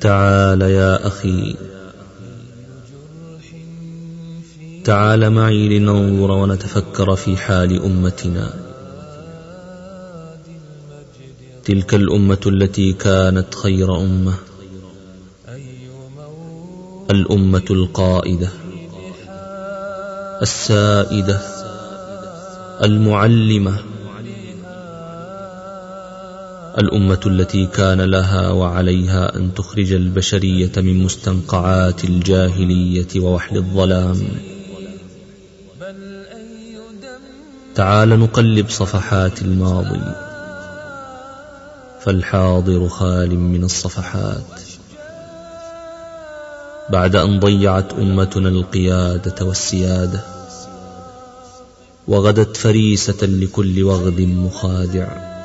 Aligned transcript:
تعال 0.00 0.62
يا 0.62 1.06
أخي. 1.06 1.56
تعال 4.84 5.30
معي 5.30 5.68
لننظر 5.68 6.30
ونتفكر 6.30 7.16
في 7.16 7.36
حال 7.36 7.82
أمتنا. 7.82 8.54
تلك 11.64 11.94
الأمة 11.94 12.40
التي 12.46 12.92
كانت 12.92 13.54
خير 13.54 13.96
أمة. 13.96 14.34
الأمة 17.10 17.64
القائدة. 17.70 18.48
السائدة. 20.42 21.40
المعلمة. 22.82 23.95
الأمة 26.78 27.20
التي 27.26 27.66
كان 27.66 28.00
لها 28.00 28.50
وعليها 28.50 29.36
أن 29.36 29.54
تخرج 29.54 29.92
البشرية 29.92 30.72
من 30.76 31.04
مستنقعات 31.04 32.04
الجاهلية 32.04 33.08
ووحل 33.16 33.56
الظلام. 33.56 34.28
تعال 37.74 38.08
نقلب 38.08 38.68
صفحات 38.68 39.42
الماضي. 39.42 40.00
فالحاضر 42.00 42.88
خال 42.88 43.38
من 43.38 43.64
الصفحات. 43.64 44.60
بعد 46.90 47.16
أن 47.16 47.40
ضيعت 47.40 47.92
أمتنا 47.92 48.48
القيادة 48.48 49.46
والسيادة 49.46 50.20
وغدت 52.08 52.56
فريسة 52.56 53.26
لكل 53.26 53.82
وغد 53.82 54.20
مخادع 54.20 55.35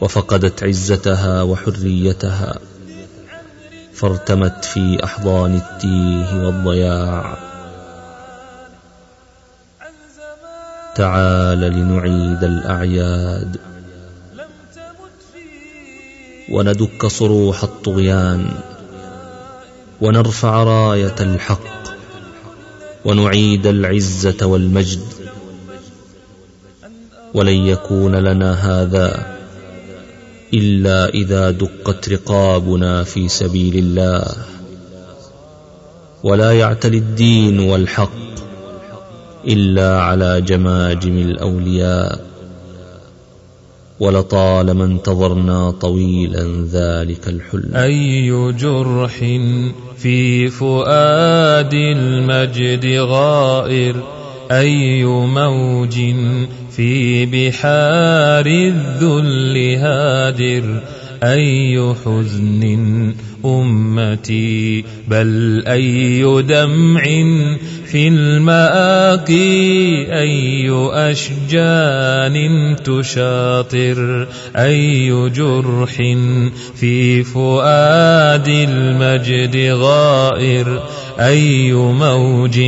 وفقدت 0.00 0.62
عزتها 0.62 1.42
وحريتها 1.42 2.58
فارتمت 3.94 4.64
في 4.64 5.04
أحضان 5.04 5.54
التيه 5.54 6.46
والضياع. 6.46 7.38
تعال 10.94 11.60
لنعيد 11.60 12.44
الأعياد. 12.44 13.56
وندك 16.50 17.06
صروح 17.06 17.62
الطغيان. 17.62 18.48
ونرفع 20.00 20.62
راية 20.62 21.14
الحق. 21.20 21.76
ونعيد 23.04 23.66
العزة 23.66 24.46
والمجد. 24.46 25.04
ولن 27.34 27.66
يكون 27.66 28.16
لنا 28.16 28.52
هذا 28.52 29.35
إلا 30.54 31.08
إذا 31.08 31.50
دقت 31.50 32.08
رقابنا 32.08 33.04
في 33.04 33.28
سبيل 33.28 33.78
الله. 33.78 34.24
ولا 36.22 36.52
يعتلي 36.52 36.98
الدين 36.98 37.60
والحق 37.60 38.10
إلا 39.48 40.00
على 40.00 40.40
جماجم 40.40 41.18
الأولياء. 41.18 42.26
ولطالما 44.00 44.84
انتظرنا 44.84 45.70
طويلا 45.70 46.68
ذلك 46.72 47.28
الحلم. 47.28 47.74
أي 47.74 48.52
جرح 48.52 49.18
في 49.96 50.48
فؤاد 50.48 51.74
المجد 51.74 52.86
غائر؟ 52.86 54.15
أي 54.50 55.04
موج 55.04 55.94
في 56.70 57.26
بحار 57.26 58.46
الذل 58.46 59.76
هادر 59.78 60.82
أي 61.22 61.94
حزن 62.04 63.14
أمتي؟ 63.44 64.84
بل 65.08 65.62
أي 65.66 66.42
دمع 66.42 67.02
في 67.86 68.08
المآقي 68.08 69.36
أي 70.20 70.70
أشجان 70.92 72.76
تشاطر؟ 72.84 74.28
أي 74.56 75.30
جرح 75.30 76.16
في 76.74 77.24
فؤاد 77.24 78.48
المجد 78.48 79.56
غائر؟ 79.56 80.82
أي 81.20 81.72
موج 81.72 82.60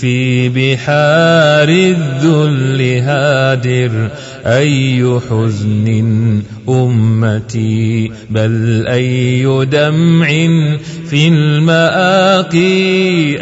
في 0.00 0.48
بحار 0.48 1.68
الذل 1.68 2.80
هادر 3.04 4.10
أي 4.46 5.20
حزن 5.30 6.42
أمتي؟ 6.68 8.12
بل 8.30 8.84
أي 8.88 9.64
دمع 9.64 10.28
في 11.10 11.28
المآقي؟ 11.28 12.60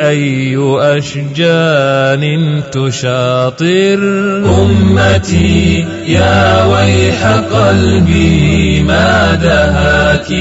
أي 0.09 0.57
أشجان 0.81 2.63
تشاطر؟ 2.73 3.99
أمتي 4.63 5.87
يا 6.07 6.65
ويح 6.65 7.27
قلبي 7.27 8.83
ما 8.83 9.35
دهاك 10.09 10.33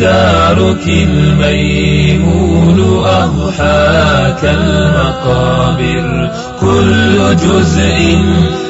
دارك 0.00 0.86
الميمون 0.88 2.80
أضحاك 3.04 4.44
المقابر 4.44 6.30
كل 6.60 7.36
جزء 7.36 8.18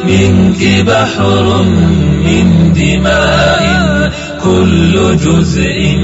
منك 0.06 0.84
بحر 0.87 1.62
من 2.25 2.72
دماء 2.72 4.12
كل 4.44 5.16
جزء 5.16 5.97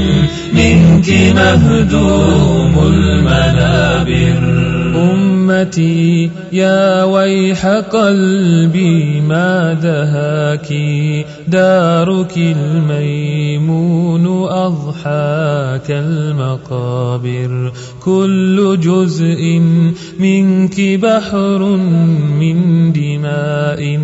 منك 0.52 1.08
مهدوم 1.36 2.74
المنابر 2.86 4.83
أمتي 5.12 6.30
يا 6.52 7.04
ويح 7.04 7.66
قلبي 7.66 9.20
ما 9.20 9.72
دهاك. 9.72 10.72
دارك 11.48 12.36
الميمون 12.36 14.26
أضحاك 14.48 15.90
المقابر. 15.90 17.72
كل 18.04 18.80
جزء 18.80 19.62
منك 20.20 20.80
بحر 20.80 21.76
من 22.40 22.92
دماء. 22.92 24.00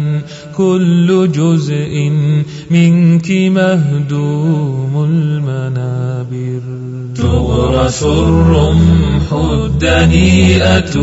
كل 0.57 1.33
جزء 1.33 2.11
منك 2.71 3.31
مهدوم 3.31 5.05
المنابر. 5.05 6.61
تغرس 7.17 8.03
الرمح 8.03 9.30
الدنيئة 9.83 10.95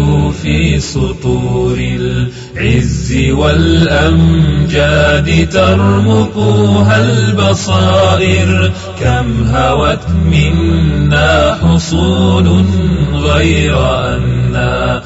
في 0.41 0.79
سطور 0.79 1.77
العز 1.77 3.13
والأمجاد 3.31 5.27
ترمقها 5.49 7.01
البصائر 7.01 8.71
كم 8.99 9.47
هوت 9.55 9.99
منا 10.31 11.57
حصول 11.63 12.65
غير 13.13 13.77
أنا 13.89 15.03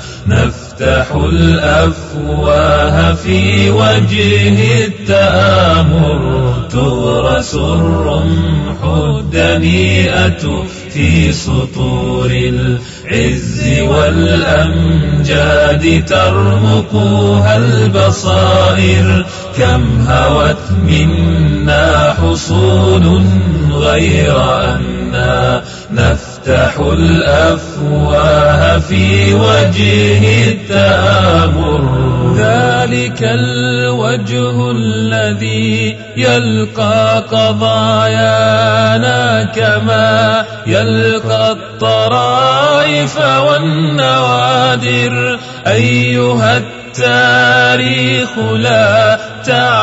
نفتح 0.81 1.16
الأفواه 1.16 3.14
في 3.14 3.69
وجه 3.69 4.86
التآمر 4.86 6.53
تغرس 6.69 7.56
الرمح 7.56 8.84
الدنيئة 8.84 10.66
في 10.90 11.31
سطور 11.31 12.31
العز 12.31 13.80
والأمجاد 13.90 15.46
ترمقها 16.06 17.58
البصائر 17.58 19.25
كم 19.58 20.06
هوت 20.08 20.72
منا 20.88 22.16
حصول 22.22 23.24
غير 23.72 24.42
أنا 24.63 25.63
نفتح 26.42 26.80
الأفواه 26.80 28.80
في 28.80 29.34
وجه 29.34 30.52
التآمر. 30.52 32.02
ذلك 32.38 33.24
الوجه 33.24 34.72
الذي 34.72 35.98
يلقى 36.18 37.24
قضايانا 37.32 39.44
كما 39.44 40.46
يلقى 40.68 41.52
الطرائف 41.52 43.18
والنوادر. 43.18 45.40
أيها 45.68 46.58
التاريخ 46.58 48.38
لا 48.38 49.20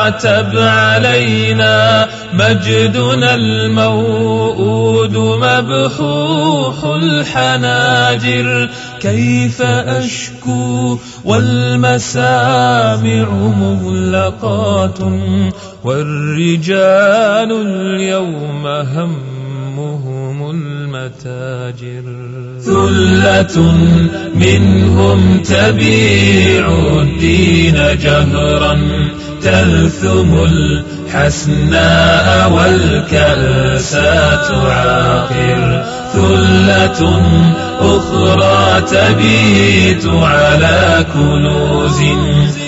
تعتب 0.09 0.57
علينا 0.57 2.07
مجدنا 2.33 3.35
الموؤود 3.35 5.17
مبحوح 5.17 6.83
الحناجر. 6.83 8.69
كيف 8.99 9.61
أشكو 9.61 10.97
والمسامع 11.25 13.27
مغلقات 13.31 14.99
والرجال 15.83 17.51
اليوم 17.51 18.67
همهم 18.67 20.51
المتاجر. 20.51 22.03
ثلة 22.61 23.73
منهم 24.35 25.39
تبيع 25.39 26.67
الدين 27.01 27.97
جهرا. 28.03 28.79
تلثم 29.43 30.33
الحسناء 31.13 32.51
والكأس 32.51 33.91
تعاقر 34.49 35.83
ثلة 36.13 37.21
أخرى 37.79 38.81
تبيت 38.81 40.05
على 40.05 41.05
كنوز 41.13 42.01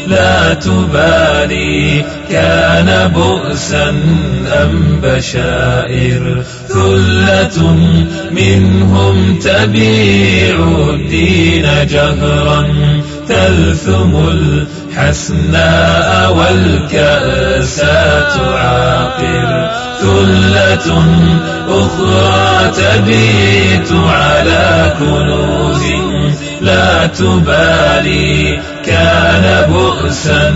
لا 0.07 0.53
تبالي 0.53 2.05
كان 2.29 3.11
بؤسا 3.15 3.89
أم 4.63 4.99
بشائر 5.03 6.43
ثلة 6.67 7.75
منهم 8.31 9.39
تبيع 9.39 10.55
الدين 10.93 11.67
جهرا 11.89 12.67
تلثم 13.27 14.15
الحسناء 14.15 14.80
والكأس 16.29 17.75
تعاقر 18.35 19.71
ثلة 20.01 20.87
أخرى 21.67 22.71
تبيت 22.75 23.91
على 23.91 24.93
كنوز. 24.99 25.60
لا 27.01 27.07
تبالي 27.07 28.59
كان 28.85 29.71
بؤسا 29.71 30.49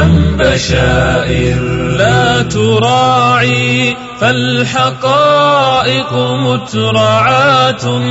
أم 0.00 0.36
بشائر. 0.36 1.62
لا 1.98 2.42
تراعي 2.42 3.96
فالحقائق 4.20 6.12
مترعاة. 6.14 8.02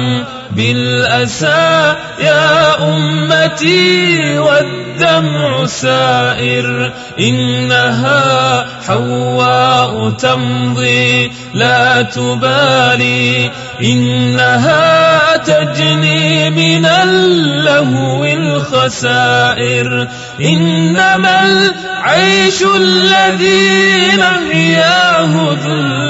بالأسى 0.51 1.95
يا 2.19 2.83
أمتي 2.89 4.39
والدمع 4.39 5.65
سائر. 5.65 6.91
إنها 7.19 8.65
حواء 8.87 10.09
تمضي 10.09 11.31
لا 11.53 12.01
تبالي. 12.01 13.51
إنها 13.83 15.37
تجني 15.37 16.49
من 16.49 16.85
اللهو 16.85 18.25
الخسائر. 18.25 20.07
إنما 20.41 21.43
العيش 21.43 22.63
الذي 22.75 24.07
نحياه 24.17 25.53
ذل 25.65 26.01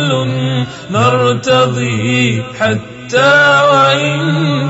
نرتضي 0.91 2.43
حتى 2.59 3.61
وإن 3.71 4.19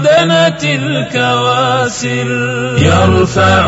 دنت 0.03 0.63
الكواسر 0.63 2.29
يرفع 2.77 3.65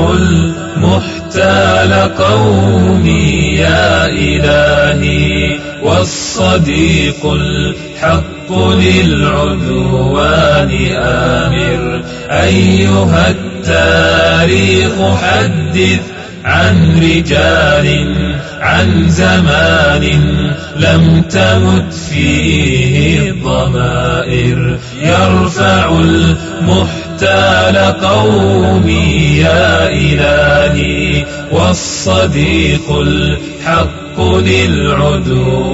المحتال 0.77 1.94
قومي 2.15 3.56
يا 3.56 4.06
إلهي. 4.06 5.52
والصديق 5.83 7.25
الحق 7.25 8.59
للعدوان 8.69 10.15
آمر. 10.95 12.03
أيها 12.30 13.30
التاريخ 13.30 14.91
حدث 15.15 16.01
عن 16.45 17.00
رجال 17.00 18.15
عن 18.62 19.09
زمان 19.09 20.03
لم 20.75 21.21
تمت 21.21 21.94
فيه 21.94 23.29
الضمائر. 23.29 24.79
يرفع 25.01 25.89
المحتال 27.21 27.77
قومي 28.01 29.38
يا 29.38 29.88
إلهي 29.89 31.25
والصديق 31.51 32.92
الحق 32.92 34.21
للعدوان 34.21 35.74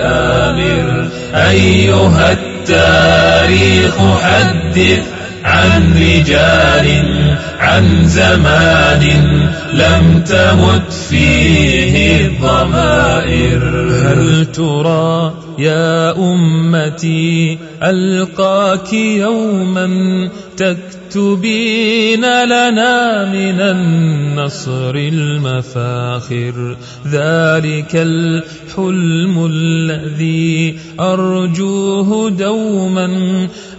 آمر. 0.00 1.08
أيها 1.34 2.32
التاريخ 2.32 3.94
حدث 4.22 5.15
عن 5.46 5.94
رجال 5.94 6.86
عن 7.58 8.08
زمان 8.08 9.02
لم 9.72 10.22
تمت 10.26 10.92
فيه 10.92 12.26
الضمائر. 12.26 13.62
هل 14.06 14.46
ترى 14.52 15.34
يا 15.58 16.16
أمتي 16.16 17.58
ألقاك 17.82 18.92
يوما 18.92 19.88
تكتبين 20.56 22.20
لنا 22.44 23.24
من 23.24 23.60
النصر 23.60 24.94
المفاخر؟ 24.94 26.76
ذلك 27.06 27.96
الحلم 27.96 29.50
الذي 29.52 30.78
أرجوه 31.00 32.30
دوما 32.30 33.08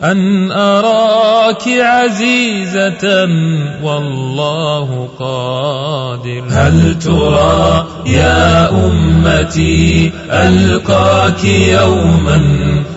أن 0.04 0.52
أراك 0.52 1.68
عزيزة 1.68 3.28
والله 3.84 5.10
قادر. 5.20 6.44
هل 6.50 7.00
ترى 7.00 7.88
يا 8.06 8.70
أمتي 8.70 10.12
ألقاك 10.32 11.44
يوما 11.46 12.42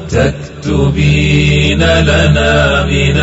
تكتبين 0.09 1.83
لنا 1.83 2.85
من 2.85 3.17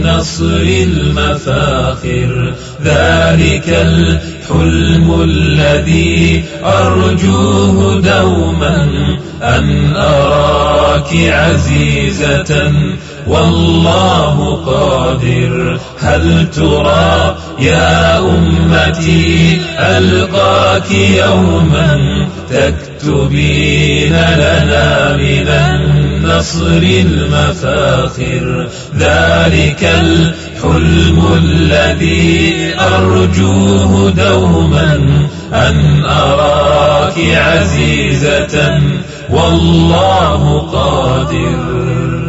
النصر 0.00 0.60
المفاخر. 0.60 2.54
ذلك 2.84 3.68
الحلم 3.68 5.22
الذي 5.22 6.44
أرجوه 6.64 8.00
دوما 8.00 8.88
أن 9.42 9.96
أراك 9.96 11.14
عزيزة. 11.14 12.72
والله 13.26 14.62
قادر. 14.66 15.80
هل 16.00 16.46
ترى 16.50 17.36
يا 17.58 18.18
أمتي 18.18 19.60
ألقاك 19.78 20.90
يوما 20.90 22.00
تكتبين 22.50 24.12
لنا 24.12 25.16
من 25.16 25.89
النصر 26.30 26.82
المفاخر. 26.82 28.68
ذلك 28.96 29.84
الحلم 30.00 31.24
الذي 31.44 32.74
أرجوه 32.78 34.10
دوما 34.10 34.94
أن 35.52 36.04
أراك 36.04 37.18
عزيزة. 37.18 38.80
والله 39.30 40.68
قادر. 40.72 42.19